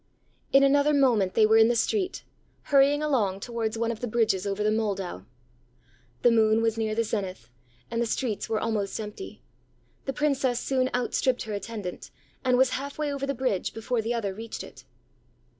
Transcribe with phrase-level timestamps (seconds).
[0.01, 2.23] ã In another moment they were in the street,
[2.63, 5.25] hurrying along towards one of the bridges over the Moldau.
[6.23, 7.51] The moon was near the zenith,
[7.91, 9.43] and the streets were almost empty.
[10.05, 12.09] The Princess soon outstripped her attendant,
[12.43, 14.85] and was half way over the bridge, before the other reached it.